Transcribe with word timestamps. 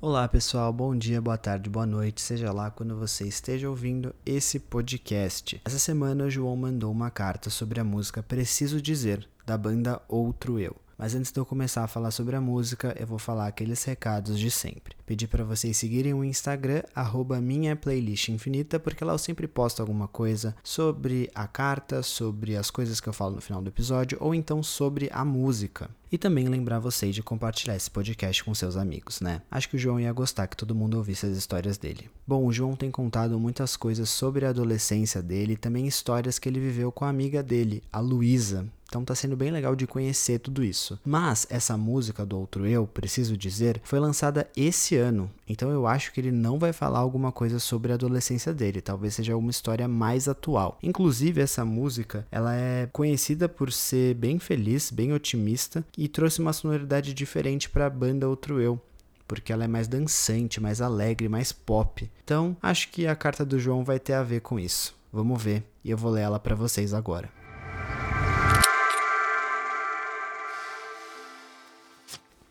Olá 0.00 0.28
pessoal, 0.28 0.72
bom 0.72 0.94
dia, 0.96 1.20
boa 1.20 1.36
tarde, 1.36 1.68
boa 1.68 1.84
noite, 1.84 2.20
seja 2.20 2.52
lá 2.52 2.70
quando 2.70 2.96
você 2.96 3.26
esteja 3.26 3.68
ouvindo 3.68 4.14
esse 4.24 4.60
podcast. 4.60 5.60
Essa 5.64 5.80
semana 5.80 6.22
o 6.22 6.30
João 6.30 6.54
mandou 6.54 6.92
uma 6.92 7.10
carta 7.10 7.50
sobre 7.50 7.80
a 7.80 7.84
música 7.84 8.22
Preciso 8.22 8.80
Dizer, 8.80 9.28
da 9.44 9.58
banda 9.58 10.00
Outro 10.06 10.60
Eu. 10.60 10.76
Mas 10.98 11.14
antes 11.14 11.30
de 11.30 11.38
eu 11.38 11.46
começar 11.46 11.84
a 11.84 11.88
falar 11.88 12.10
sobre 12.10 12.34
a 12.34 12.40
música, 12.40 12.92
eu 12.98 13.06
vou 13.06 13.20
falar 13.20 13.46
aqueles 13.46 13.84
recados 13.84 14.36
de 14.36 14.50
sempre. 14.50 14.96
Pedir 15.06 15.28
para 15.28 15.44
vocês 15.44 15.76
seguirem 15.76 16.12
o 16.12 16.24
Instagram, 16.24 16.82
arroba 16.92 17.40
minha 17.40 17.76
playlist 17.76 18.30
infinita, 18.30 18.80
porque 18.80 19.04
lá 19.04 19.12
eu 19.12 19.18
sempre 19.18 19.46
posto 19.46 19.80
alguma 19.80 20.08
coisa 20.08 20.56
sobre 20.64 21.30
a 21.32 21.46
carta, 21.46 22.02
sobre 22.02 22.56
as 22.56 22.68
coisas 22.68 23.00
que 23.00 23.08
eu 23.08 23.12
falo 23.12 23.36
no 23.36 23.40
final 23.40 23.62
do 23.62 23.68
episódio, 23.68 24.18
ou 24.20 24.34
então 24.34 24.60
sobre 24.60 25.08
a 25.12 25.24
música. 25.24 25.88
E 26.10 26.18
também 26.18 26.48
lembrar 26.48 26.78
vocês 26.78 27.14
de 27.14 27.22
compartilhar 27.22 27.76
esse 27.76 27.90
podcast 27.90 28.42
com 28.42 28.54
seus 28.54 28.76
amigos, 28.76 29.20
né? 29.20 29.42
Acho 29.50 29.68
que 29.68 29.76
o 29.76 29.78
João 29.78 30.00
ia 30.00 30.12
gostar 30.12 30.46
que 30.46 30.56
todo 30.56 30.74
mundo 30.74 30.96
ouvisse 30.96 31.26
as 31.26 31.36
histórias 31.36 31.76
dele. 31.78 32.10
Bom, 32.26 32.44
o 32.46 32.52
João 32.52 32.74
tem 32.74 32.90
contado 32.90 33.38
muitas 33.38 33.76
coisas 33.76 34.08
sobre 34.08 34.46
a 34.46 34.48
adolescência 34.48 35.22
dele 35.22 35.56
também 35.56 35.86
histórias 35.86 36.38
que 36.38 36.48
ele 36.48 36.58
viveu 36.60 36.90
com 36.90 37.04
a 37.04 37.10
amiga 37.10 37.42
dele, 37.42 37.82
a 37.92 38.00
Luísa, 38.00 38.66
então 38.88 39.04
tá 39.04 39.14
sendo 39.14 39.36
bem 39.36 39.50
legal 39.50 39.76
de 39.76 39.86
conhecer 39.86 40.38
tudo 40.38 40.64
isso. 40.64 40.98
Mas 41.04 41.46
essa 41.50 41.76
música 41.76 42.24
do 42.24 42.38
Outro 42.38 42.66
Eu, 42.66 42.86
preciso 42.86 43.36
dizer, 43.36 43.82
foi 43.84 44.00
lançada 44.00 44.48
esse 44.56 44.96
ano. 44.96 45.30
Então 45.46 45.70
eu 45.70 45.86
acho 45.86 46.10
que 46.10 46.20
ele 46.20 46.32
não 46.32 46.58
vai 46.58 46.72
falar 46.72 47.00
alguma 47.00 47.30
coisa 47.30 47.58
sobre 47.58 47.92
a 47.92 47.96
adolescência 47.96 48.54
dele, 48.54 48.80
talvez 48.80 49.14
seja 49.14 49.36
uma 49.36 49.50
história 49.50 49.86
mais 49.86 50.26
atual. 50.26 50.78
Inclusive 50.82 51.40
essa 51.40 51.66
música, 51.66 52.26
ela 52.30 52.54
é 52.54 52.88
conhecida 52.90 53.46
por 53.46 53.70
ser 53.70 54.14
bem 54.14 54.38
feliz, 54.38 54.90
bem 54.90 55.12
otimista 55.12 55.84
e 55.96 56.08
trouxe 56.08 56.40
uma 56.40 56.54
sonoridade 56.54 57.12
diferente 57.12 57.68
para 57.68 57.86
a 57.86 57.90
banda 57.90 58.28
Outro 58.28 58.60
Eu 58.60 58.80
porque 59.26 59.52
ela 59.52 59.64
é 59.64 59.68
mais 59.68 59.86
dançante, 59.86 60.58
mais 60.58 60.80
alegre, 60.80 61.28
mais 61.28 61.52
pop. 61.52 62.10
Então, 62.24 62.56
acho 62.62 62.88
que 62.88 63.06
a 63.06 63.14
carta 63.14 63.44
do 63.44 63.58
João 63.58 63.84
vai 63.84 63.98
ter 63.98 64.14
a 64.14 64.22
ver 64.22 64.40
com 64.40 64.58
isso. 64.58 64.96
Vamos 65.12 65.42
ver, 65.42 65.62
e 65.84 65.90
eu 65.90 65.98
vou 65.98 66.10
ler 66.10 66.22
ela 66.22 66.40
para 66.40 66.54
vocês 66.54 66.94
agora. 66.94 67.28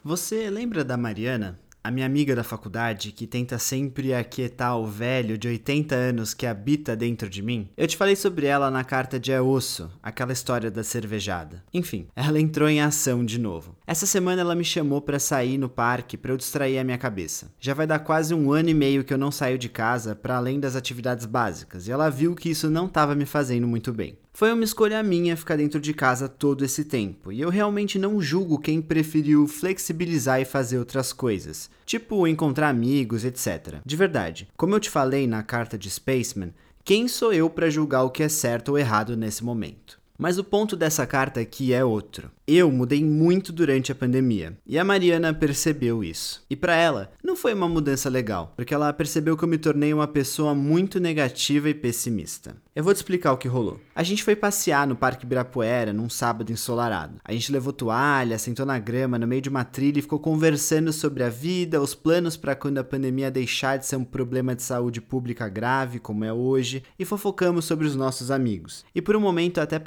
Você 0.08 0.50
lembra 0.50 0.86
da 0.86 0.96
Mariana? 0.96 1.60
A 1.84 1.92
minha 1.92 2.06
amiga 2.06 2.34
da 2.34 2.42
faculdade 2.42 3.12
que 3.12 3.28
tenta 3.28 3.60
sempre 3.60 4.14
aquietar 4.14 4.78
o 4.78 4.86
velho 4.86 5.38
de 5.38 5.50
80 5.50 5.94
anos 5.94 6.34
que 6.34 6.46
habita 6.46 6.96
dentro 6.96 7.30
de 7.30 7.42
mim? 7.42 7.68
Eu 7.76 7.86
te 7.86 7.98
falei 7.98 8.16
sobre 8.16 8.46
ela 8.46 8.72
na 8.72 8.86
carta 8.86 9.20
de 9.20 9.34
É 9.34 9.42
Osso, 9.42 9.92
aquela 10.02 10.32
história 10.32 10.72
da 10.72 10.82
cervejada. 10.82 11.62
Enfim, 11.74 12.08
ela 12.16 12.40
entrou 12.40 12.70
em 12.70 12.80
ação 12.80 13.26
de 13.26 13.38
novo. 13.38 13.76
Essa 13.86 14.06
semana 14.06 14.40
ela 14.40 14.56
me 14.56 14.64
chamou 14.64 15.02
para 15.02 15.20
sair 15.20 15.58
no 15.58 15.68
parque 15.68 16.16
para 16.16 16.32
eu 16.32 16.38
distrair 16.38 16.80
a 16.80 16.86
minha 16.86 16.98
cabeça. 16.98 17.52
Já 17.60 17.74
vai 17.74 17.86
dar 17.86 18.00
quase 18.00 18.34
um 18.34 18.54
ano 18.54 18.70
e 18.70 18.74
meio 18.74 19.04
que 19.04 19.14
eu 19.14 19.18
não 19.18 19.30
saio 19.30 19.58
de 19.58 19.68
casa 19.68 20.16
para 20.16 20.38
além 20.38 20.58
das 20.58 20.78
atividades 20.78 21.26
básicas 21.26 21.86
e 21.86 21.92
ela 21.92 22.10
viu 22.10 22.34
que 22.34 22.50
isso 22.50 22.70
não 22.70 22.86
estava 22.86 23.14
me 23.14 23.26
fazendo 23.26 23.68
muito 23.68 23.92
bem. 23.92 24.18
Foi 24.38 24.54
uma 24.54 24.64
escolha 24.64 25.02
minha 25.02 25.36
ficar 25.36 25.56
dentro 25.56 25.80
de 25.80 25.96
casa 25.96 26.30
todo 26.30 26.64
esse 26.64 26.86
tempo, 26.86 27.32
e 27.32 27.42
eu 27.42 27.50
realmente 27.50 27.98
não 27.98 28.22
julgo 28.22 28.60
quem 28.60 28.80
preferiu 28.80 29.48
flexibilizar 29.48 30.40
e 30.40 30.46
fazer 30.46 30.78
outras 30.78 31.12
coisas, 31.12 31.72
tipo 31.88 32.28
encontrar 32.28 32.70
amigos, 32.70 33.26
etc. 33.26 33.78
De 33.84 33.96
verdade, 33.96 34.48
como 34.56 34.76
eu 34.76 34.80
te 34.80 34.92
falei 34.92 35.26
na 35.26 35.42
carta 35.42 35.76
de 35.76 35.90
Spaceman, 35.90 36.54
quem 36.86 37.08
sou 37.08 37.34
eu 37.34 37.50
para 37.50 37.72
julgar 37.72 38.04
o 38.04 38.12
que 38.12 38.22
é 38.22 38.30
certo 38.30 38.70
ou 38.70 38.78
errado 38.78 39.18
nesse 39.18 39.44
momento? 39.44 40.00
Mas 40.18 40.40
o 40.40 40.44
ponto 40.44 40.76
dessa 40.76 41.06
carta 41.06 41.40
aqui 41.40 41.74
é 41.74 41.86
outro. 41.86 42.32
Eu 42.48 42.72
mudei 42.72 43.04
muito 43.04 43.52
durante 43.52 43.92
a 43.92 43.96
pandemia 43.96 44.58
e 44.66 44.80
a 44.80 44.84
Mariana 44.84 45.34
percebeu 45.34 46.02
isso. 46.02 46.42
E 46.50 46.56
para 46.56 46.76
ela, 46.76 47.12
não 47.22 47.36
foi 47.36 47.54
uma 47.54 47.68
mudança 47.68 48.10
legal, 48.10 48.54
porque 48.56 48.74
ela 48.74 48.94
percebeu 48.94 49.36
que 49.36 49.44
eu 49.44 49.50
me 49.50 49.58
tornei 49.58 49.94
uma 49.94 50.08
pessoa 50.08 50.56
muito 50.56 50.98
negativa 50.98 51.70
e 51.70 51.74
pessimista. 51.74 52.56
Eu 52.74 52.84
vou 52.84 52.94
te 52.94 52.98
explicar 52.98 53.34
o 53.34 53.38
que 53.38 53.50
rolou. 53.50 53.82
A 53.94 54.02
gente 54.02 54.24
foi 54.24 54.36
passear 54.36 54.88
no 54.88 54.96
Parque 54.96 55.26
Ibirapuera 55.26 55.92
num 55.92 56.10
sábado 56.10 56.52
ensolarado. 56.52 57.16
A 57.26 57.34
gente 57.34 57.52
levou 57.52 57.74
toalha, 57.74 58.40
sentou 58.40 58.66
na 58.66 58.80
grama 58.80 59.20
no 59.20 59.28
meio 59.28 59.42
de 59.42 59.50
uma 59.50 59.66
trilha 59.66 60.00
e 60.00 60.04
ficou 60.04 60.20
conversando 60.20 60.94
sobre 60.94 61.24
a 61.24 61.30
vida, 61.30 61.82
os 61.82 61.94
planos 61.94 62.38
para 62.38 62.56
quando 62.56 62.78
a 62.78 62.84
pandemia 62.84 63.30
deixar 63.30 63.78
de 63.78 63.86
ser 63.86 63.98
um 63.98 64.06
problema 64.06 64.56
de 64.56 64.64
saúde 64.64 65.02
pública 65.02 65.50
grave 65.50 66.00
como 66.00 66.24
é 66.24 66.32
hoje, 66.32 66.84
e 66.98 67.04
fofocamos 67.04 67.66
sobre 67.66 67.86
os 67.86 67.96
nossos 67.96 68.32
amigos. 68.32 68.86
E 68.96 69.02
por 69.02 69.16
um 69.16 69.22
momento 69.22 69.60
até 69.60 69.78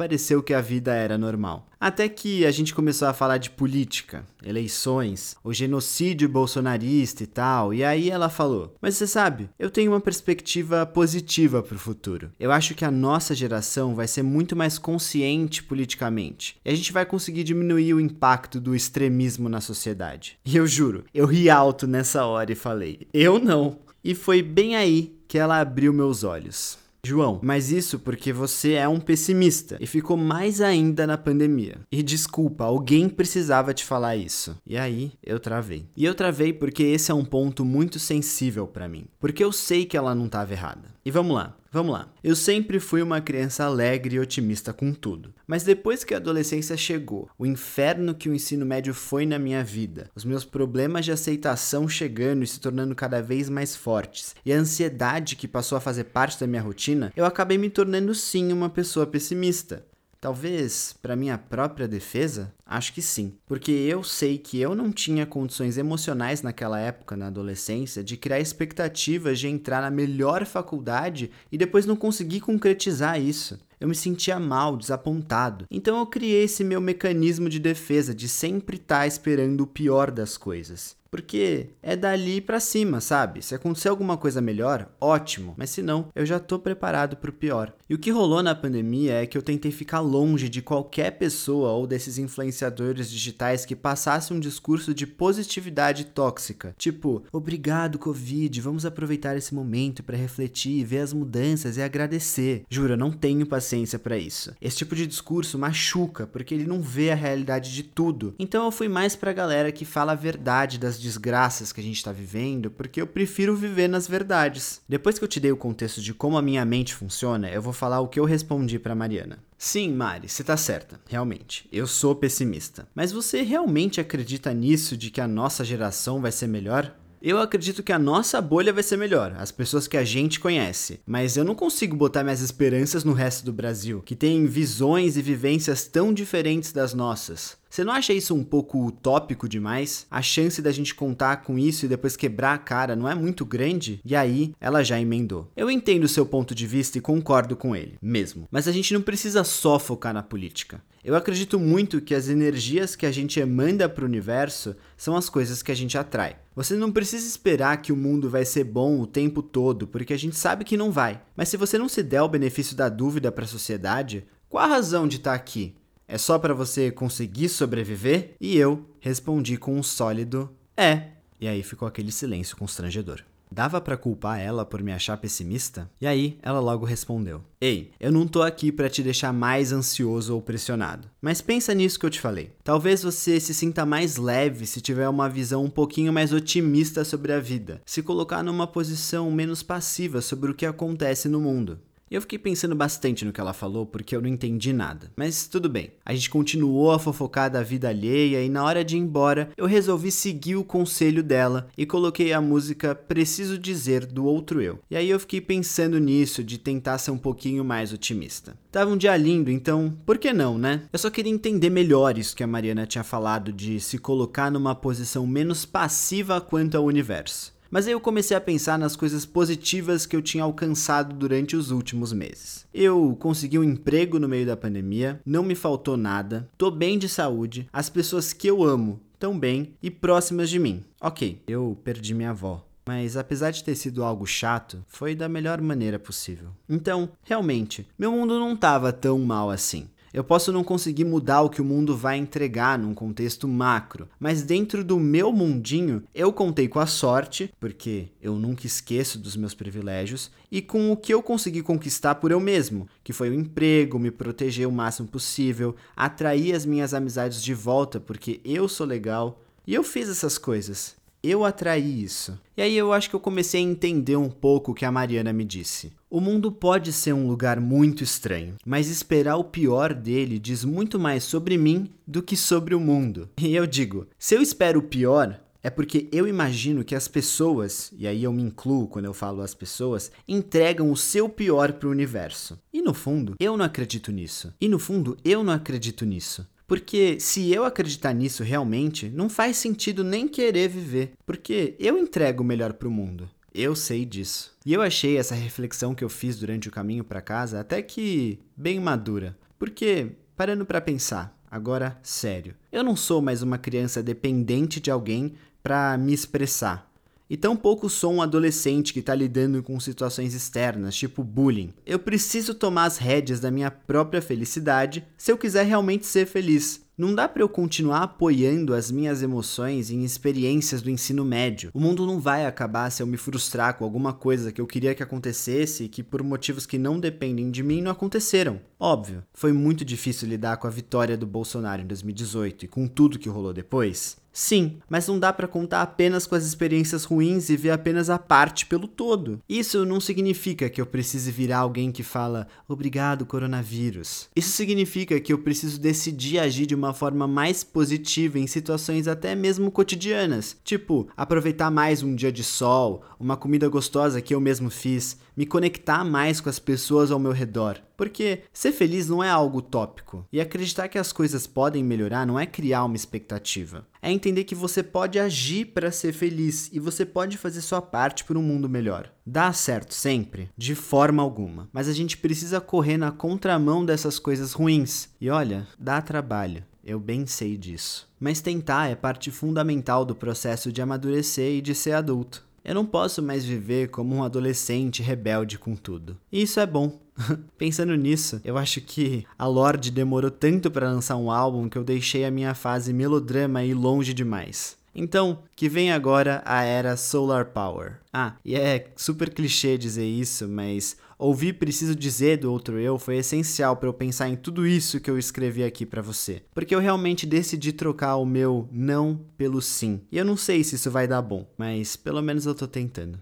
que 0.43 0.55
a 0.55 0.61
vida 0.61 0.95
era 0.95 1.17
normal. 1.17 1.67
Até 1.81 2.09
que 2.11 2.45
a 2.45 2.51
gente 2.51 2.75
começou 2.75 3.09
a 3.09 3.15
falar 3.15 3.39
de 3.39 3.49
política, 3.49 4.27
eleições, 4.45 5.35
o 5.43 5.51
genocídio 5.51 6.29
bolsonarista 6.29 7.23
e 7.23 7.27
tal, 7.27 7.73
e 7.73 7.83
aí 7.83 8.11
ela 8.11 8.29
falou: 8.29 8.75
Mas 8.83 8.97
você 8.97 9.07
sabe, 9.07 9.49
eu 9.59 9.71
tenho 9.71 9.93
uma 9.93 10.01
perspectiva 10.01 10.85
positiva 10.85 11.63
para 11.63 11.77
o 11.77 11.79
futuro. 11.79 12.31
Eu 12.39 12.53
acho 12.53 12.75
que 12.75 12.85
a 12.85 12.91
nossa 12.91 13.35
geração 13.35 13.95
vai 13.95 14.07
ser 14.07 14.23
muito 14.23 14.55
mais 14.55 14.79
consciente 14.79 15.63
politicamente 15.63 16.57
e 16.63 16.71
a 16.71 16.75
gente 16.75 16.93
vai 16.93 17.07
conseguir 17.07 17.45
diminuir 17.45 17.95
o 17.95 18.01
impacto 18.01 18.61
do 18.61 18.75
extremismo 18.77 19.49
na 19.49 19.63
sociedade. 19.63 20.39
E 20.45 20.57
eu 20.57 20.67
juro, 20.67 21.05
eu 21.15 21.25
ri 21.25 21.49
alto 21.49 21.87
nessa 21.87 22.27
hora 22.27 22.53
e 22.53 22.57
falei: 22.57 23.09
Eu 23.13 23.39
não. 23.39 23.79
E 24.05 24.15
foi 24.15 24.43
bem 24.43 24.77
aí 24.77 25.15
que 25.29 25.39
ela 25.39 25.61
abriu 25.61 25.93
meus 25.93 26.25
olhos. 26.25 26.79
João, 27.05 27.41
mas 27.43 27.71
isso 27.71 27.99
porque 27.99 28.33
você 28.33 28.73
é 28.73 28.87
um 28.87 29.01
pessimista 29.01 29.79
e 29.81 29.87
ficou 29.87 30.17
mais 30.17 30.61
ainda 30.61 31.07
na 31.07 31.17
pandemia. 31.17 31.79
E 31.91 32.03
desculpa, 32.03 32.65
alguém 32.65 33.09
precisava 33.09 33.73
te 33.73 33.85
falar 33.85 34.17
isso. 34.17 34.57
E 34.67 34.77
aí 34.77 35.13
eu 35.23 35.41
travei. 35.41 35.87
E 35.97 36.05
eu 36.05 36.15
travei 36.15 36.53
porque 36.53 36.83
esse 36.83 37.11
é 37.11 37.15
um 37.15 37.25
ponto 37.25 37.65
muito 37.65 37.99
sensível 37.99 38.67
para 38.67 38.89
mim, 38.89 39.07
porque 39.19 39.43
eu 39.43 39.53
sei 39.53 39.85
que 39.85 39.97
ela 39.97 40.15
não 40.15 40.27
estava 40.27 40.53
errada. 40.53 40.89
E 41.05 41.11
vamos 41.11 41.35
lá. 41.35 41.57
Vamos 41.73 41.93
lá. 41.93 42.13
Eu 42.25 42.35
sempre 42.35 42.81
fui 42.81 43.01
uma 43.01 43.21
criança 43.21 43.65
alegre 43.65 44.17
e 44.17 44.19
otimista 44.19 44.73
com 44.73 44.93
tudo. 44.93 45.33
Mas 45.47 45.63
depois 45.63 46.03
que 46.03 46.13
a 46.13 46.17
adolescência 46.17 46.77
chegou, 46.77 47.31
o 47.39 47.47
inferno 47.47 48.13
que 48.13 48.29
o 48.29 48.35
ensino 48.35 48.67
médio 48.67 48.93
foi 48.93 49.25
na 49.25 49.39
minha 49.39 49.63
vida, 49.63 50.11
os 50.13 50.25
meus 50.25 50.45
problemas 50.45 51.05
de 51.05 51.13
aceitação 51.13 51.89
chegando 51.89 52.43
e 52.43 52.47
se 52.47 52.59
tornando 52.59 52.93
cada 52.97 53.23
vez 53.23 53.49
mais 53.49 53.77
fortes, 53.77 54.35
e 54.45 54.53
a 54.53 54.57
ansiedade 54.57 55.37
que 55.37 55.47
passou 55.47 55.79
a 55.79 55.81
fazer 55.81 56.05
parte 56.05 56.41
da 56.41 56.47
minha 56.47 56.61
rotina, 56.61 57.13
eu 57.15 57.25
acabei 57.25 57.57
me 57.57 57.71
tornando 57.71 58.17
sim 58.17 58.53
uma 58.53 58.69
pessoa 58.69 59.07
pessimista. 59.07 59.87
Talvez 60.21 60.95
para 61.01 61.17
minha 61.17 61.39
própria 61.39 61.89
defesa? 61.89 62.53
Acho 62.67 62.93
que 62.93 63.01
sim, 63.01 63.39
porque 63.47 63.73
eu 63.73 64.05
sei 64.05 64.37
que 64.37 64.61
eu 64.61 64.75
não 64.75 64.93
tinha 64.93 65.25
condições 65.25 65.79
emocionais 65.79 66.43
naquela 66.43 66.79
época, 66.79 67.17
na 67.17 67.29
adolescência, 67.29 68.05
de 68.05 68.19
criar 68.19 68.39
expectativas 68.39 69.39
de 69.39 69.49
entrar 69.49 69.81
na 69.81 69.91
melhor 69.91 70.45
faculdade 70.45 71.31
e 71.51 71.57
depois 71.57 71.87
não 71.87 71.97
conseguir 71.97 72.41
concretizar 72.41 73.19
isso. 73.19 73.59
Eu 73.81 73.89
me 73.89 73.95
sentia 73.95 74.39
mal, 74.39 74.77
desapontado. 74.77 75.65
Então 75.71 75.99
eu 75.99 76.05
criei 76.05 76.45
esse 76.45 76.63
meu 76.63 76.83
mecanismo 76.83 77.49
de 77.49 77.59
defesa 77.59 78.15
de 78.15 78.29
sempre 78.29 78.77
estar 78.77 79.01
tá 79.01 79.07
esperando 79.07 79.63
o 79.63 79.67
pior 79.67 80.11
das 80.11 80.37
coisas. 80.37 81.00
Porque 81.11 81.71
é 81.83 81.97
dali 81.97 82.41
para 82.41 82.61
cima, 82.61 83.01
sabe? 83.01 83.43
Se 83.43 83.55
acontecer 83.55 83.89
alguma 83.89 84.17
coisa 84.17 84.41
melhor, 84.41 84.89
ótimo, 85.01 85.55
mas 85.57 85.71
se 85.71 85.83
não, 85.83 86.09
eu 86.15 86.25
já 86.25 86.39
tô 86.39 86.59
preparado 86.59 87.17
pro 87.17 87.33
pior. 87.33 87.75
E 87.89 87.95
o 87.95 87.99
que 87.99 88.11
rolou 88.11 88.43
na 88.43 88.55
pandemia 88.55 89.15
é 89.15 89.27
que 89.27 89.37
eu 89.37 89.43
tentei 89.43 89.73
ficar 89.73 90.01
longe 90.01 90.49
de 90.49 90.63
qualquer 90.63 91.13
pessoa 91.13 91.73
ou 91.73 91.87
desses 91.87 92.19
influenciadores 92.19 93.11
digitais 93.11 93.67
que 93.67 93.75
passassem 93.75 94.37
um 94.37 94.41
discurso 94.41 94.95
de 94.95 95.07
positividade 95.07 96.05
tóxica, 96.05 96.75
tipo, 96.79 97.25
obrigado 97.33 97.99
Covid, 97.99 98.61
vamos 98.61 98.87
aproveitar 98.87 99.37
esse 99.37 99.55
momento 99.55 100.05
para 100.05 100.17
refletir, 100.17 100.85
ver 100.85 100.99
as 100.99 101.13
mudanças 101.13 101.77
e 101.77 101.83
agradecer. 101.83 102.63
Juro, 102.71 102.97
não 102.97 103.11
tenho 103.11 103.47
paciência 103.47 103.99
para 103.99 104.17
isso. 104.17 104.55
Esse 104.61 104.77
tipo 104.77 104.95
de 104.95 105.07
discurso 105.07 105.59
machuca 105.59 106.27
porque 106.27 106.55
ele 106.55 106.67
não 106.67 106.81
vê 106.81 107.11
a 107.11 107.17
realidade 107.17 107.73
de 107.73 107.83
tudo. 107.83 108.35
Então 108.39 108.65
eu 108.65 108.71
fui 108.71 108.89
mais 108.89 109.17
pra 109.17 109.33
galera 109.33 109.73
que 109.73 109.85
fala 109.85 110.13
a 110.13 110.17
verdade 110.17 110.79
das 110.79 111.00
desgraças 111.01 111.73
que 111.73 111.81
a 111.81 111.85
gente 111.85 111.97
está 111.97 112.13
vivendo, 112.13 112.71
porque 112.71 113.01
eu 113.01 113.07
prefiro 113.07 113.57
viver 113.57 113.89
nas 113.89 114.07
verdades. 114.07 114.81
Depois 114.89 115.19
que 115.19 115.25
eu 115.25 115.29
te 115.29 115.41
dei 115.41 115.51
o 115.53 115.57
contexto 115.57 116.01
de 116.01 116.13
como 116.13 116.37
a 116.37 116.43
minha 116.43 116.65
mente 116.65 116.95
funciona, 116.95 117.51
eu 117.51 117.63
vou 117.63 117.73
falar 117.73 118.01
o 118.01 118.09
que 118.09 118.21
eu 118.21 118.25
respondi 118.25 118.79
para 118.79 118.95
Mariana. 118.95 119.39
Sim, 119.57 119.93
Mari, 119.93 120.29
você 120.29 120.43
tá 120.43 120.57
certa, 120.57 120.99
realmente. 121.07 121.69
Eu 121.71 121.87
sou 121.87 122.15
pessimista. 122.15 122.89
Mas 122.95 123.13
você 123.13 123.43
realmente 123.43 124.01
acredita 124.01 124.55
nisso 124.55 124.97
de 124.97 125.11
que 125.11 125.21
a 125.21 125.29
nossa 125.29 125.65
geração 125.65 126.21
vai 126.21 126.33
ser 126.33 126.47
melhor? 126.47 126.97
Eu 127.23 127.39
acredito 127.39 127.83
que 127.83 127.93
a 127.93 127.99
nossa 127.99 128.41
bolha 128.41 128.73
vai 128.73 128.83
ser 128.83 128.97
melhor, 128.97 129.35
as 129.37 129.53
pessoas 129.53 129.87
que 129.87 129.99
a 129.99 130.05
gente 130.05 130.41
conhece. 130.41 131.01
Mas 131.07 131.37
eu 131.37 131.45
não 131.45 131.55
consigo 131.55 131.95
botar 131.95 132.25
minhas 132.25 132.41
esperanças 132.41 133.05
no 133.05 133.13
resto 133.13 133.45
do 133.45 133.53
Brasil, 133.53 134.01
que 134.01 134.17
tem 134.17 134.47
visões 134.47 135.19
e 135.19 135.23
vivências 135.23 135.87
tão 135.87 136.15
diferentes 136.15 136.73
das 136.73 136.95
nossas. 136.95 137.59
Você 137.69 137.85
não 137.85 137.93
acha 137.93 138.15
isso 138.15 138.35
um 138.35 138.43
pouco 138.43 138.87
utópico 138.87 139.49
demais? 139.49 140.07
A 140.11 140.23
chance 140.23 140.63
da 140.63 140.73
gente 140.73 140.95
contar 140.95 141.43
com 141.43 141.59
isso 141.59 141.85
e 141.85 141.89
depois 141.89 142.17
quebrar 142.17 142.55
a 142.55 142.59
cara 142.59 142.97
não 142.97 143.09
é 143.09 143.15
muito 143.15 143.45
grande? 143.45 144.01
E 144.03 144.17
aí, 144.17 144.55
ela 144.59 144.83
já 144.83 144.99
emendou. 144.99 145.53
Eu 145.55 145.71
entendo 145.71 146.05
o 146.05 146.09
seu 146.09 146.25
ponto 146.25 146.55
de 146.55 146.67
vista 146.67 146.97
e 146.97 147.03
concordo 147.03 147.55
com 147.55 147.77
ele, 147.77 147.99
mesmo. 148.01 148.49
Mas 148.51 148.67
a 148.67 148.73
gente 148.73 148.95
não 148.95 149.03
precisa 149.03 149.45
só 149.45 149.79
focar 149.79 150.15
na 150.15 150.23
política. 150.23 150.83
Eu 151.03 151.15
acredito 151.15 151.59
muito 151.59 152.01
que 152.01 152.15
as 152.15 152.29
energias 152.29 152.97
que 152.97 153.07
a 153.07 153.13
gente 153.13 153.41
emanda 153.41 153.89
para 153.89 154.03
o 154.03 154.07
universo 154.07 154.77
são 154.97 155.17
as 155.17 155.31
coisas 155.31 155.63
que 155.63 155.73
a 155.73 155.75
gente 155.75 155.97
atrai. 155.97 156.37
Você 156.61 156.77
não 156.77 156.93
precisa 156.93 157.27
esperar 157.27 157.81
que 157.81 157.91
o 157.91 157.97
mundo 157.97 158.29
vai 158.29 158.45
ser 158.45 158.65
bom 158.65 159.01
o 159.01 159.07
tempo 159.07 159.43
todo, 159.43 159.87
porque 159.87 160.13
a 160.13 160.19
gente 160.19 160.37
sabe 160.37 160.63
que 160.63 160.77
não 160.77 160.93
vai. 160.93 161.19
Mas 161.35 161.49
se 161.49 161.57
você 161.57 161.79
não 161.79 161.89
se 161.89 162.03
der 162.03 162.21
o 162.21 162.29
benefício 162.29 162.77
da 162.77 162.91
dúvida 162.91 163.33
para 163.33 163.47
a 163.47 163.49
sociedade, 163.49 164.27
qual 164.47 164.65
a 164.65 164.67
razão 164.67 165.09
de 165.09 165.17
estar 165.17 165.31
tá 165.31 165.37
aqui? 165.37 165.75
É 166.07 166.19
só 166.19 166.39
para 166.39 166.53
você 166.53 166.91
conseguir 166.91 167.49
sobreviver? 167.49 168.35
E 168.39 168.59
eu 168.59 168.85
respondi 169.01 169.57
com 169.57 169.75
um 169.75 169.83
sólido 169.83 170.55
é. 170.77 171.05
E 171.41 171.49
aí 171.49 171.63
ficou 171.63 171.89
aquele 171.89 172.13
silêncio 172.13 172.59
constrangedor. 172.59 173.23
Dava 173.53 173.81
para 173.81 173.97
culpar 173.97 174.39
ela 174.41 174.65
por 174.65 174.81
me 174.81 174.93
achar 174.93 175.17
pessimista? 175.17 175.91
E 176.01 176.07
aí 176.07 176.39
ela 176.41 176.61
logo 176.61 176.87
respondeu: 176.87 177.43
Ei, 177.61 177.91
eu 177.99 178.13
não 178.13 178.27
tô 178.27 178.43
aqui 178.43 178.71
para 178.71 178.89
te 178.89 179.03
deixar 179.03 179.33
mais 179.33 179.73
ansioso 179.73 180.35
ou 180.35 180.41
pressionado. 180.41 181.09
Mas 181.21 181.41
pensa 181.41 181.75
nisso 181.75 181.99
que 181.99 182.07
eu 182.07 182.11
te 182.11 182.21
falei. 182.21 182.53
Talvez 182.63 183.03
você 183.03 183.41
se 183.41 183.53
sinta 183.53 183.85
mais 183.85 184.17
leve 184.17 184.67
se 184.67 184.81
tiver 184.81 185.09
uma 185.09 185.29
visão 185.29 185.65
um 185.65 185.71
pouquinho 185.71 186.13
mais 186.13 186.33
otimista 186.33 187.05
sobre 187.05 187.33
a 187.33 187.41
vida, 187.41 187.83
se 187.85 188.03
colocar 188.03 188.43
numa 188.45 188.67
posição 188.67 189.31
menos 189.33 189.63
passiva 189.65 190.21
sobre 190.21 190.51
o 190.53 190.55
que 190.55 190.65
acontece 190.65 191.29
no 191.29 191.41
mundo. 191.41 191.81
E 192.11 192.17
eu 192.17 192.21
fiquei 192.21 192.41
pensando 192.41 192.75
bastante 192.75 193.25
no 193.25 193.33
que 193.33 193.41
ela 193.41 193.53
falou 193.53 193.87
porque 193.87 194.17
eu 194.17 194.21
não 194.21 194.29
entendi 194.29 194.73
nada. 194.73 195.13
Mas 195.15 195.47
tudo 195.47 195.69
bem. 195.69 195.93
A 196.05 196.13
gente 196.13 196.29
continuou 196.29 196.91
a 196.91 196.99
fofocar 196.99 197.49
da 197.49 197.63
vida 197.63 197.89
alheia 197.89 198.43
e 198.43 198.49
na 198.49 198.65
hora 198.65 198.85
de 198.85 198.97
ir 198.97 198.99
embora 198.99 199.51
eu 199.57 199.65
resolvi 199.65 200.11
seguir 200.11 200.57
o 200.57 200.65
conselho 200.65 201.23
dela 201.23 201.69
e 201.79 201.87
coloquei 201.87 202.33
a 202.33 202.41
música 202.41 202.97
Preciso 202.97 203.57
Dizer 203.57 204.07
do 204.07 204.25
Outro 204.25 204.61
Eu. 204.61 204.81
E 204.91 204.97
aí 204.97 205.09
eu 205.09 205.21
fiquei 205.21 205.41
pensando 205.41 206.01
nisso 206.01 206.43
de 206.43 206.59
tentar 206.59 206.99
ser 206.99 207.13
um 207.13 207.19
pouquinho 207.19 207.65
mais 207.65 207.93
otimista. 207.93 208.59
Tava 208.73 208.91
um 208.91 208.97
dia 208.97 209.17
lindo, 209.17 209.49
então 209.49 209.97
por 210.05 210.19
que 210.19 210.33
não, 210.33 210.59
né? 210.59 210.83
Eu 210.93 210.99
só 210.99 211.11
queria 211.11 211.33
entender 211.33 211.71
melhor 211.71 212.19
isso 212.19 212.35
que 212.35 212.43
a 212.43 212.47
Mariana 212.49 212.89
tinha 212.89 213.05
falado 213.05 213.53
de 213.53 213.79
se 213.79 213.99
colocar 213.99 214.51
numa 214.51 214.75
posição 214.75 215.25
menos 215.29 215.65
passiva 215.65 216.41
quanto 216.41 216.77
ao 216.77 216.85
universo. 216.85 217.60
Mas 217.71 217.87
aí 217.87 217.93
eu 217.93 218.01
comecei 218.01 218.37
a 218.37 218.41
pensar 218.41 218.77
nas 218.79 218.97
coisas 218.97 219.25
positivas 219.25 220.05
que 220.05 220.17
eu 220.17 220.23
tinha 220.23 220.43
alcançado 220.43 221.15
durante 221.15 221.55
os 221.55 221.71
últimos 221.71 222.13
meses. 222.13 222.67
Eu 222.75 223.17
consegui 223.21 223.59
um 223.59 223.65
emprego 223.65 224.19
no 224.19 224.29
meio 224.29 224.45
da 224.45 224.57
pandemia, 224.57 225.21
não 225.25 225.45
me 225.45 225.55
faltou 225.55 225.97
nada, 225.97 226.49
tô 226.59 226.71
bem 226.71 226.99
de 226.99 227.09
saúde, 227.09 227.69
as 227.73 227.89
pessoas 227.89 228.33
que 228.33 228.49
eu 228.49 228.65
amo 228.65 229.01
estão 229.15 229.39
bem 229.39 229.75
e 229.81 229.91
próximas 229.91 230.51
de 230.51 230.59
mim. 230.59 230.83
Ok, 231.01 231.41
eu 231.47 231.79
perdi 231.85 232.13
minha 232.13 232.31
avó, 232.31 232.67
mas 232.85 233.17
apesar 233.17 233.53
de 233.53 233.63
ter 233.63 233.77
sido 233.77 234.03
algo 234.03 234.27
chato, 234.27 234.85
foi 234.89 235.15
da 235.15 235.29
melhor 235.29 235.61
maneira 235.61 235.99
possível. 235.99 236.49
Então, 236.69 237.11
realmente, 237.23 237.87
meu 237.97 238.11
mundo 238.11 238.39
não 238.41 238.55
estava 238.55 238.93
tão 238.93 239.19
mal 239.21 239.49
assim. 239.49 239.89
Eu 240.13 240.25
posso 240.25 240.53
não 240.53 240.65
conseguir 240.65 241.05
mudar 241.05 241.43
o 241.43 241.49
que 241.49 241.63
o 241.63 241.65
mundo 241.65 241.97
vai 241.97 242.19
entregar 242.19 242.79
num 242.79 242.95
contexto 242.95 243.47
macro, 243.47 244.09
mas 244.19 244.43
dentro 244.43 244.83
do 244.83 244.99
meu 244.99 245.33
mundinho, 245.33 246.03
eu 246.13 246.33
contei 246.33 246.67
com 246.67 246.81
a 246.81 246.87
sorte, 246.87 247.53
porque 247.61 248.09
eu 248.21 248.35
nunca 248.35 248.67
esqueço 248.67 249.19
dos 249.19 249.37
meus 249.37 249.55
privilégios, 249.55 250.31
e 250.51 250.61
com 250.61 250.91
o 250.91 250.97
que 250.97 251.15
eu 251.15 251.23
consegui 251.23 251.63
conquistar 251.63 252.17
por 252.17 252.33
eu 252.33 252.41
mesmo, 252.41 252.89
que 253.05 253.13
foi 253.13 253.31
o 253.31 253.35
emprego, 253.35 254.01
me 254.01 254.11
proteger 254.11 254.67
o 254.67 254.73
máximo 254.73 255.07
possível, 255.07 255.77
atrair 255.97 256.55
as 256.55 256.67
minhas 256.67 256.93
amizades 256.93 257.41
de 257.43 257.55
volta 257.55 258.01
porque 258.01 258.41
eu 258.45 258.69
sou 258.69 258.87
legal. 258.87 259.41
E 259.67 259.75
eu 259.75 259.85
fiz 259.85 260.09
essas 260.09 260.37
coisas. 260.37 260.97
Eu 261.23 261.45
atraí 261.45 262.03
isso. 262.03 262.39
E 262.57 262.63
aí 262.63 262.77
eu 262.77 262.93
acho 262.93 263.11
que 263.11 263.17
eu 263.17 263.21
comecei 263.21 263.61
a 263.61 263.65
entender 263.65 264.17
um 264.17 264.31
pouco 264.31 264.73
o 264.73 264.75
que 264.75 264.87
a 264.87 264.93
Mariana 264.93 265.33
me 265.33 265.45
disse. 265.45 265.93
O 266.09 266.21
mundo 266.21 266.51
pode 266.51 266.93
ser 266.93 267.13
um 267.13 267.29
lugar 267.29 267.61
muito 267.61 268.03
estranho, 268.03 268.57
mas 268.65 268.89
esperar 268.89 269.37
o 269.37 269.45
pior 269.45 269.93
dele 269.93 270.39
diz 270.39 270.65
muito 270.65 270.99
mais 270.99 271.23
sobre 271.23 271.59
mim 271.59 271.91
do 272.07 272.23
que 272.23 272.37
sobre 272.37 272.75
o 272.75 272.81
mundo. 272.81 273.29
E 273.41 273.55
eu 273.55 273.67
digo, 273.67 274.07
se 274.19 274.35
eu 274.37 274.41
espero 274.41 274.79
o 274.79 274.83
pior, 274.83 275.41
é 275.63 275.69
porque 275.69 276.09
eu 276.13 276.27
imagino 276.27 276.85
que 276.85 276.95
as 276.95 277.09
pessoas, 277.09 277.93
e 277.99 278.07
aí 278.07 278.23
eu 278.23 278.33
me 278.33 278.43
incluo 278.43 278.87
quando 278.87 279.05
eu 279.05 279.13
falo 279.13 279.43
as 279.43 279.55
pessoas, 279.55 280.11
entregam 280.27 280.91
o 280.91 280.97
seu 280.97 281.29
pior 281.29 281.73
para 281.73 281.89
o 281.89 281.91
universo. 281.91 282.59
E 282.73 282.81
no 282.81 282.95
fundo, 282.95 283.35
eu 283.39 283.57
não 283.57 283.65
acredito 283.65 284.11
nisso. 284.11 284.55
E 284.61 284.69
no 284.69 284.79
fundo, 284.79 285.17
eu 285.25 285.45
não 285.45 285.53
acredito 285.53 286.07
nisso. 286.07 286.47
Porque 286.71 287.19
se 287.19 287.53
eu 287.53 287.65
acreditar 287.65 288.13
nisso 288.13 288.45
realmente, 288.45 289.09
não 289.09 289.29
faz 289.29 289.57
sentido 289.57 290.05
nem 290.05 290.29
querer 290.29 290.69
viver, 290.69 291.15
porque 291.27 291.75
eu 291.81 291.99
entrego 291.99 292.45
o 292.45 292.47
melhor 292.47 292.75
para 292.75 292.87
o 292.87 292.91
mundo. 292.93 293.29
Eu 293.53 293.75
sei 293.75 294.05
disso. 294.05 294.57
E 294.65 294.73
eu 294.73 294.81
achei 294.81 295.17
essa 295.17 295.35
reflexão 295.35 295.97
que 295.97 296.05
eu 296.05 296.09
fiz 296.09 296.39
durante 296.39 296.69
o 296.69 296.71
caminho 296.71 297.03
para 297.03 297.21
casa 297.21 297.59
até 297.59 297.83
que 297.83 298.39
bem 298.57 298.79
madura. 298.79 299.37
Porque, 299.59 300.13
parando 300.37 300.65
para 300.65 300.81
pensar, 300.81 301.37
agora 301.51 301.99
sério, 302.05 302.55
eu 302.71 302.85
não 302.85 302.95
sou 302.95 303.21
mais 303.21 303.43
uma 303.43 303.59
criança 303.59 304.01
dependente 304.01 304.79
de 304.79 304.93
alguém 304.93 305.35
para 305.65 305.99
me 305.99 306.13
expressar. 306.13 306.89
E 307.31 307.37
tampouco 307.37 307.89
sou 307.89 308.15
um 308.15 308.21
adolescente 308.21 308.93
que 308.93 308.99
está 308.99 309.15
lidando 309.15 309.63
com 309.63 309.79
situações 309.79 310.35
externas, 310.35 310.97
tipo 310.97 311.23
bullying. 311.23 311.73
Eu 311.87 312.01
preciso 312.01 312.55
tomar 312.55 312.87
as 312.87 312.99
rédeas 312.99 313.39
da 313.39 313.53
minha 313.53 313.71
própria 313.71 314.21
felicidade 314.21 315.07
se 315.17 315.31
eu 315.31 315.39
quiser 315.39 315.65
realmente 315.65 316.05
ser 316.07 316.27
feliz. 316.27 316.81
Não 316.99 317.15
dá 317.15 317.29
para 317.29 317.41
eu 317.41 317.49
continuar 317.49 318.03
apoiando 318.03 318.75
as 318.75 318.91
minhas 318.91 319.23
emoções 319.23 319.93
em 319.93 320.05
experiências 320.05 320.83
do 320.83 320.91
ensino 320.91 321.25
médio. 321.25 321.71
O 321.73 321.81
mundo 321.81 322.05
não 322.05 322.19
vai 322.19 322.45
acabar 322.45 322.91
se 322.91 323.01
eu 323.01 323.07
me 323.07 323.17
frustrar 323.17 323.79
com 323.79 323.85
alguma 323.85 324.13
coisa 324.13 324.51
que 324.51 324.61
eu 324.61 324.67
queria 324.67 324.95
que 324.95 325.03
acontecesse 325.03 325.85
e 325.85 325.89
que 325.89 326.03
por 326.03 326.25
motivos 326.25 326.67
que 326.67 326.79
não 326.79 326.99
dependem 326.99 327.51
de 327.51 327.63
mim 327.63 327.81
não 327.81 327.93
aconteceram. 327.93 328.61
Óbvio, 328.79 329.23
foi 329.33 329.53
muito 329.53 329.85
difícil 329.85 330.29
lidar 330.29 330.57
com 330.57 330.67
a 330.67 330.71
vitória 330.71 331.17
do 331.17 331.27
Bolsonaro 331.27 331.81
em 331.81 331.87
2018 331.87 332.65
e 332.65 332.69
com 332.69 332.87
tudo 332.87 333.21
que 333.21 333.29
rolou 333.29 333.55
depois. 333.55 334.20
Sim, 334.33 334.79
mas 334.89 335.09
não 335.09 335.19
dá 335.19 335.33
para 335.33 335.49
contar 335.49 335.83
apenas 335.83 336.27
com 336.27 336.35
as 336.35 336.45
experiências 336.45 337.05
ruins 337.05 337.49
e 337.49 337.57
ver 337.57 337.71
apenas 337.71 338.09
a 338.09 338.19
parte 338.19 338.67
pelo 338.67 338.87
todo. 338.87 339.41
Isso 339.49 339.85
não 339.85 340.01
significa 340.01 340.71
que 340.71 340.81
eu 340.81 340.87
precise 340.87 341.31
virar 341.31 341.59
alguém 341.59 341.91
que 341.91 342.03
fala 342.03 342.47
obrigado, 342.69 343.27
coronavírus. 343.27 344.29
Isso 344.35 344.51
significa 344.51 345.19
que 345.21 345.33
eu 345.33 345.39
preciso 345.39 345.81
decidir 345.81 346.39
agir 346.39 346.67
de 346.67 346.75
uma 346.75 346.95
forma 346.95 347.27
mais 347.27 347.65
positiva 347.65 348.39
em 348.39 348.47
situações 348.47 349.09
até 349.09 349.35
mesmo 349.35 349.71
cotidianas, 349.71 350.57
tipo 350.65 351.09
aproveitar 351.17 351.71
mais 351.71 352.03
um 352.03 352.15
dia 352.15 352.31
de 352.31 352.45
sol, 352.45 353.03
uma 353.19 353.37
comida 353.37 353.69
gostosa 353.69 354.21
que 354.21 354.35
eu 354.35 354.41
mesmo 354.41 354.71
fiz, 354.71 355.19
me 355.37 355.47
conectar 355.47 356.05
mais 356.05 356.41
com 356.41 356.49
as 356.49 356.59
pessoas 356.59 357.11
ao 357.11 357.19
meu 357.19 357.33
redor. 357.33 357.81
Porque 358.01 358.45
ser 358.51 358.73
feliz 358.73 359.11
não 359.11 359.23
é 359.23 359.29
algo 359.29 359.59
utópico. 359.59 360.27
E 360.33 360.41
acreditar 360.41 360.89
que 360.89 360.97
as 360.97 361.13
coisas 361.13 361.47
podem 361.47 361.85
melhorar 361.85 362.27
não 362.27 362.41
é 362.41 362.47
criar 362.47 362.87
uma 362.87 362.97
expectativa. 362.97 363.87
É 364.01 364.11
entender 364.11 364.45
que 364.45 364.55
você 364.55 364.83
pode 364.83 365.19
agir 365.19 365.67
para 365.67 365.93
ser 365.93 366.15
feliz 366.15 366.71
e 366.73 366.81
você 366.81 367.05
pode 367.05 367.37
fazer 367.37 367.61
sua 367.61 367.83
parte 367.83 368.25
por 368.25 368.39
um 368.39 368.43
mundo 368.43 368.71
melhor. 368.71 369.13
Dá 369.27 369.53
certo 369.53 369.93
sempre? 369.93 370.49
De 370.57 370.75
forma 370.75 371.23
alguma. 371.23 371.69
Mas 371.75 371.89
a 371.89 371.93
gente 371.93 372.17
precisa 372.17 372.59
correr 372.59 372.97
na 372.97 373.13
contramão 373.13 373.85
dessas 373.85 374.19
coisas 374.19 374.55
ruins. 374.55 375.11
E 375.21 375.29
olha, 375.29 375.69
dá 375.79 376.01
trabalho. 376.01 376.65
Eu 376.83 376.99
bem 376.99 377.27
sei 377.27 377.59
disso. 377.59 378.09
Mas 378.19 378.41
tentar 378.41 378.89
é 378.89 378.95
parte 378.95 379.31
fundamental 379.31 380.07
do 380.07 380.15
processo 380.15 380.73
de 380.73 380.81
amadurecer 380.81 381.57
e 381.57 381.61
de 381.61 381.75
ser 381.75 381.93
adulto. 381.93 382.49
Eu 382.65 382.75
não 382.75 382.85
posso 382.85 383.23
mais 383.23 383.45
viver 383.45 383.89
como 383.89 384.15
um 384.15 384.23
adolescente 384.23 385.03
rebelde 385.03 385.59
com 385.59 385.75
tudo. 385.75 386.17
E 386.31 386.43
isso 386.43 386.61
é 386.61 386.67
bom. 386.67 386.99
Pensando 387.59 387.95
nisso, 387.97 388.41
eu 388.45 388.57
acho 388.57 388.81
que 388.81 389.27
a 389.39 389.47
Lorde 389.47 389.91
demorou 389.91 390.31
tanto 390.31 390.71
para 390.71 390.91
lançar 390.91 391.17
um 391.17 391.31
álbum 391.31 391.69
que 391.69 391.79
eu 391.79 391.85
deixei 391.85 392.25
a 392.25 392.31
minha 392.31 392.55
fase 392.55 392.93
melodrama 392.93 393.65
ir 393.65 393.75
longe 393.75 394.13
demais. 394.15 394.79
Então, 394.95 395.39
que 395.55 395.69
vem 395.69 395.93
agora 395.93 396.43
a 396.45 396.63
era 396.63 396.97
Solar 396.97 397.47
Power. 397.47 398.01
Ah, 398.13 398.35
e 398.45 398.57
é 398.57 398.89
super 398.97 399.33
clichê 399.33 399.79
dizer 399.79 400.07
isso, 400.07 400.49
mas 400.49 400.97
Ouvir 401.23 401.53
Preciso 401.53 401.95
Dizer 401.95 402.39
do 402.39 402.51
Outro 402.51 402.79
Eu 402.79 402.99
foi 402.99 403.19
essencial 403.19 403.77
para 403.77 403.87
eu 403.87 403.93
pensar 403.93 404.31
em 404.31 404.37
tudo 404.37 404.67
isso 404.67 404.99
que 404.99 405.11
eu 405.11 405.19
escrevi 405.19 405.63
aqui 405.63 405.85
para 405.85 406.01
você. 406.01 406.43
Porque 406.55 406.75
eu 406.75 406.79
realmente 406.79 407.27
decidi 407.27 407.75
trocar 407.75 408.17
o 408.17 408.25
meu 408.25 408.67
não 408.73 409.21
pelo 409.37 409.61
sim. 409.61 410.01
E 410.11 410.17
eu 410.17 410.25
não 410.25 410.35
sei 410.35 410.65
se 410.65 410.77
isso 410.77 410.91
vai 410.91 411.07
dar 411.07 411.21
bom, 411.21 411.47
mas 411.59 411.95
pelo 411.95 412.23
menos 412.23 412.47
eu 412.47 412.55
tô 412.55 412.67
tentando. 412.67 413.19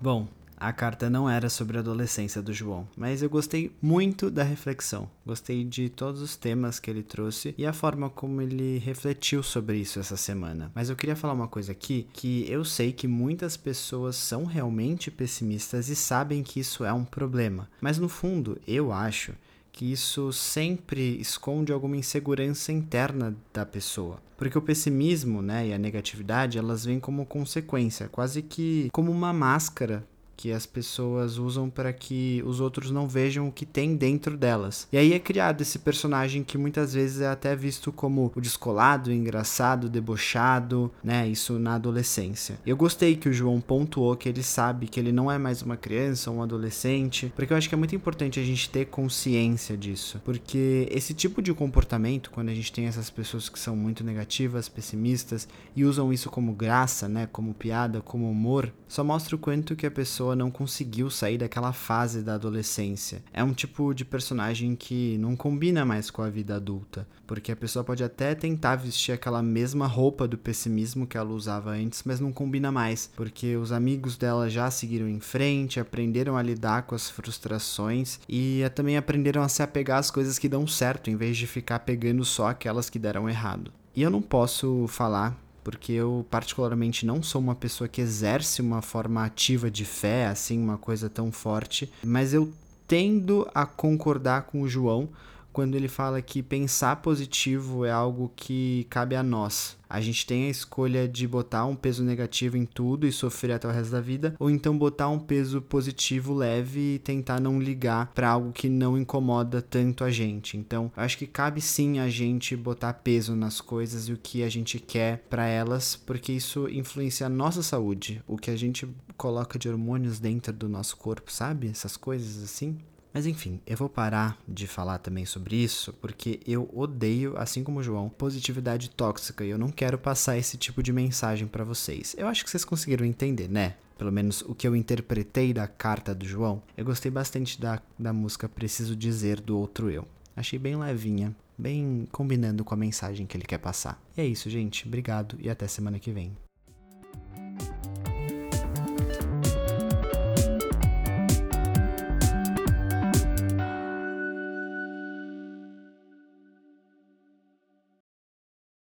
Bom, 0.00 0.26
a 0.56 0.72
carta 0.72 1.10
não 1.10 1.28
era 1.28 1.48
sobre 1.48 1.76
a 1.76 1.80
adolescência 1.80 2.40
do 2.40 2.52
João, 2.52 2.88
mas 2.96 3.22
eu 3.22 3.28
gostei 3.28 3.70
muito 3.80 4.30
da 4.30 4.42
reflexão. 4.42 5.08
Gostei 5.24 5.64
de 5.64 5.88
todos 5.88 6.22
os 6.22 6.36
temas 6.36 6.78
que 6.78 6.90
ele 6.90 7.02
trouxe 7.02 7.54
e 7.58 7.66
a 7.66 7.72
forma 7.72 8.08
como 8.08 8.40
ele 8.40 8.78
refletiu 8.78 9.42
sobre 9.42 9.78
isso 9.78 9.98
essa 9.98 10.16
semana. 10.16 10.70
Mas 10.74 10.88
eu 10.88 10.96
queria 10.96 11.16
falar 11.16 11.34
uma 11.34 11.48
coisa 11.48 11.72
aqui 11.72 12.06
que 12.12 12.50
eu 12.50 12.64
sei 12.64 12.92
que 12.92 13.06
muitas 13.06 13.56
pessoas 13.56 14.16
são 14.16 14.44
realmente 14.44 15.10
pessimistas 15.10 15.88
e 15.88 15.96
sabem 15.96 16.42
que 16.42 16.60
isso 16.60 16.84
é 16.84 16.92
um 16.92 17.04
problema. 17.04 17.68
Mas 17.80 17.98
no 17.98 18.08
fundo, 18.08 18.58
eu 18.66 18.92
acho 18.92 19.32
que 19.76 19.92
isso 19.92 20.32
sempre 20.32 21.20
esconde 21.20 21.70
alguma 21.70 21.98
insegurança 21.98 22.72
interna 22.72 23.36
da 23.52 23.66
pessoa. 23.66 24.22
Porque 24.38 24.56
o 24.56 24.62
pessimismo, 24.62 25.42
né, 25.42 25.68
e 25.68 25.72
a 25.74 25.78
negatividade, 25.78 26.56
elas 26.56 26.84
vêm 26.84 26.98
como 26.98 27.26
consequência, 27.26 28.08
quase 28.08 28.40
que 28.40 28.88
como 28.90 29.12
uma 29.12 29.34
máscara 29.34 30.02
que 30.36 30.52
as 30.52 30.66
pessoas 30.66 31.38
usam 31.38 31.70
para 31.70 31.92
que 31.92 32.42
os 32.44 32.60
outros 32.60 32.90
não 32.90 33.08
vejam 33.08 33.48
o 33.48 33.52
que 33.52 33.64
tem 33.64 33.96
dentro 33.96 34.36
delas. 34.36 34.86
E 34.92 34.98
aí 34.98 35.12
é 35.12 35.18
criado 35.18 35.62
esse 35.62 35.78
personagem 35.78 36.44
que 36.44 36.58
muitas 36.58 36.94
vezes 36.94 37.20
é 37.20 37.28
até 37.28 37.56
visto 37.56 37.90
como 37.90 38.32
o 38.34 38.40
descolado, 38.40 39.12
engraçado, 39.12 39.88
debochado, 39.88 40.92
né? 41.02 41.26
Isso 41.28 41.58
na 41.58 41.74
adolescência. 41.74 42.58
Eu 42.66 42.76
gostei 42.76 43.16
que 43.16 43.28
o 43.28 43.32
João 43.32 43.60
pontuou 43.60 44.16
que 44.16 44.28
ele 44.28 44.42
sabe 44.42 44.86
que 44.86 45.00
ele 45.00 45.12
não 45.12 45.30
é 45.30 45.38
mais 45.38 45.62
uma 45.62 45.76
criança, 45.76 46.30
um 46.30 46.42
adolescente, 46.42 47.32
porque 47.34 47.52
eu 47.52 47.56
acho 47.56 47.68
que 47.68 47.74
é 47.74 47.78
muito 47.78 47.94
importante 47.94 48.38
a 48.40 48.44
gente 48.44 48.68
ter 48.68 48.86
consciência 48.86 49.76
disso, 49.76 50.20
porque 50.24 50.88
esse 50.90 51.14
tipo 51.14 51.40
de 51.40 51.52
comportamento, 51.54 52.30
quando 52.30 52.48
a 52.48 52.54
gente 52.54 52.72
tem 52.72 52.86
essas 52.86 53.10
pessoas 53.10 53.48
que 53.48 53.58
são 53.58 53.76
muito 53.76 54.04
negativas, 54.04 54.68
pessimistas 54.68 55.48
e 55.74 55.84
usam 55.84 56.12
isso 56.12 56.30
como 56.30 56.52
graça, 56.52 57.08
né, 57.08 57.28
como 57.30 57.54
piada, 57.54 58.00
como 58.00 58.30
humor, 58.30 58.72
só 58.88 59.04
mostra 59.04 59.36
o 59.36 59.38
quanto 59.38 59.76
que 59.76 59.86
a 59.86 59.90
pessoa 59.90 60.25
pessoa 60.26 60.34
não 60.34 60.50
conseguiu 60.50 61.08
sair 61.08 61.38
daquela 61.38 61.72
fase 61.72 62.20
da 62.20 62.34
adolescência. 62.34 63.22
É 63.32 63.44
um 63.44 63.52
tipo 63.52 63.94
de 63.94 64.04
personagem 64.04 64.74
que 64.74 65.16
não 65.18 65.36
combina 65.36 65.84
mais 65.84 66.10
com 66.10 66.20
a 66.20 66.28
vida 66.28 66.56
adulta, 66.56 67.06
porque 67.26 67.52
a 67.52 67.56
pessoa 67.56 67.84
pode 67.84 68.02
até 68.02 68.34
tentar 68.34 68.74
vestir 68.74 69.12
aquela 69.12 69.40
mesma 69.40 69.86
roupa 69.86 70.26
do 70.26 70.36
pessimismo 70.36 71.06
que 71.06 71.16
ela 71.16 71.30
usava 71.30 71.70
antes, 71.70 72.02
mas 72.04 72.18
não 72.18 72.32
combina 72.32 72.72
mais, 72.72 73.08
porque 73.14 73.56
os 73.56 73.70
amigos 73.70 74.16
dela 74.16 74.50
já 74.50 74.68
seguiram 74.68 75.08
em 75.08 75.20
frente, 75.20 75.78
aprenderam 75.78 76.36
a 76.36 76.42
lidar 76.42 76.82
com 76.82 76.96
as 76.96 77.08
frustrações 77.08 78.18
e 78.28 78.62
também 78.74 78.96
aprenderam 78.96 79.42
a 79.42 79.48
se 79.48 79.62
apegar 79.62 79.98
às 79.98 80.10
coisas 80.10 80.40
que 80.40 80.48
dão 80.48 80.66
certo, 80.66 81.08
em 81.08 81.16
vez 81.16 81.36
de 81.36 81.46
ficar 81.46 81.80
pegando 81.80 82.24
só 82.24 82.48
aquelas 82.48 82.90
que 82.90 82.98
deram 82.98 83.28
errado. 83.28 83.72
E 83.94 84.02
eu 84.02 84.10
não 84.10 84.20
posso 84.20 84.86
falar 84.88 85.45
porque 85.66 85.90
eu 85.90 86.24
particularmente 86.30 87.04
não 87.04 87.20
sou 87.24 87.40
uma 87.40 87.56
pessoa 87.56 87.88
que 87.88 88.00
exerce 88.00 88.62
uma 88.62 88.80
forma 88.80 89.24
ativa 89.24 89.68
de 89.68 89.84
fé, 89.84 90.28
assim, 90.28 90.60
uma 90.60 90.78
coisa 90.78 91.10
tão 91.10 91.32
forte, 91.32 91.92
mas 92.04 92.32
eu 92.32 92.52
tendo 92.86 93.50
a 93.52 93.66
concordar 93.66 94.42
com 94.42 94.62
o 94.62 94.68
João 94.68 95.08
quando 95.56 95.74
ele 95.74 95.88
fala 95.88 96.20
que 96.20 96.42
pensar 96.42 96.96
positivo 96.96 97.86
é 97.86 97.90
algo 97.90 98.30
que 98.36 98.86
cabe 98.90 99.16
a 99.16 99.22
nós. 99.22 99.78
A 99.88 100.02
gente 100.02 100.26
tem 100.26 100.48
a 100.48 100.50
escolha 100.50 101.08
de 101.08 101.26
botar 101.26 101.64
um 101.64 101.74
peso 101.74 102.04
negativo 102.04 102.58
em 102.58 102.66
tudo 102.66 103.06
e 103.06 103.12
sofrer 103.12 103.52
até 103.52 103.66
o 103.66 103.70
resto 103.70 103.92
da 103.92 104.00
vida, 104.02 104.36
ou 104.38 104.50
então 104.50 104.76
botar 104.76 105.08
um 105.08 105.18
peso 105.18 105.62
positivo 105.62 106.34
leve 106.34 106.96
e 106.96 106.98
tentar 106.98 107.40
não 107.40 107.58
ligar 107.58 108.12
para 108.12 108.28
algo 108.28 108.52
que 108.52 108.68
não 108.68 108.98
incomoda 108.98 109.62
tanto 109.62 110.04
a 110.04 110.10
gente. 110.10 110.58
Então, 110.58 110.92
acho 110.94 111.16
que 111.16 111.26
cabe 111.26 111.62
sim 111.62 112.00
a 112.00 112.08
gente 112.10 112.54
botar 112.54 112.92
peso 112.92 113.34
nas 113.34 113.58
coisas 113.58 114.10
e 114.10 114.12
o 114.12 114.18
que 114.18 114.42
a 114.42 114.50
gente 114.50 114.78
quer 114.78 115.24
para 115.30 115.46
elas, 115.46 115.96
porque 115.96 116.32
isso 116.32 116.68
influencia 116.68 117.28
a 117.28 117.30
nossa 117.30 117.62
saúde, 117.62 118.22
o 118.26 118.36
que 118.36 118.50
a 118.50 118.56
gente 118.56 118.86
coloca 119.16 119.58
de 119.58 119.70
hormônios 119.70 120.18
dentro 120.18 120.52
do 120.52 120.68
nosso 120.68 120.98
corpo, 120.98 121.32
sabe? 121.32 121.68
Essas 121.68 121.96
coisas 121.96 122.44
assim. 122.44 122.76
Mas 123.16 123.24
enfim, 123.24 123.58
eu 123.66 123.78
vou 123.78 123.88
parar 123.88 124.38
de 124.46 124.66
falar 124.66 124.98
também 124.98 125.24
sobre 125.24 125.56
isso 125.56 125.90
porque 126.02 126.38
eu 126.46 126.68
odeio, 126.70 127.34
assim 127.38 127.64
como 127.64 127.78
o 127.78 127.82
João, 127.82 128.10
positividade 128.10 128.90
tóxica 128.90 129.42
e 129.42 129.48
eu 129.48 129.56
não 129.56 129.70
quero 129.70 129.96
passar 129.96 130.36
esse 130.36 130.58
tipo 130.58 130.82
de 130.82 130.92
mensagem 130.92 131.48
para 131.48 131.64
vocês. 131.64 132.14
Eu 132.18 132.28
acho 132.28 132.44
que 132.44 132.50
vocês 132.50 132.62
conseguiram 132.62 133.06
entender, 133.06 133.48
né? 133.48 133.76
Pelo 133.96 134.12
menos 134.12 134.42
o 134.42 134.54
que 134.54 134.68
eu 134.68 134.76
interpretei 134.76 135.54
da 135.54 135.66
carta 135.66 136.14
do 136.14 136.26
João. 136.26 136.62
Eu 136.76 136.84
gostei 136.84 137.10
bastante 137.10 137.58
da, 137.58 137.80
da 137.98 138.12
música 138.12 138.50
Preciso 138.50 138.94
Dizer 138.94 139.40
do 139.40 139.58
Outro 139.58 139.90
Eu. 139.90 140.06
Achei 140.36 140.58
bem 140.58 140.76
levinha, 140.76 141.34
bem 141.56 142.06
combinando 142.12 142.66
com 142.66 142.74
a 142.74 142.76
mensagem 142.76 143.26
que 143.26 143.34
ele 143.34 143.46
quer 143.46 143.56
passar. 143.56 143.98
E 144.14 144.20
é 144.20 144.26
isso, 144.26 144.50
gente. 144.50 144.86
Obrigado 144.86 145.38
e 145.40 145.48
até 145.48 145.66
semana 145.66 145.98
que 145.98 146.12
vem. 146.12 146.36